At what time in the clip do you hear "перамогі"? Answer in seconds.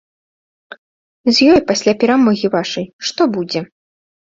2.07-2.47